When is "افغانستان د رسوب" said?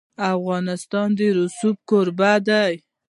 0.35-1.77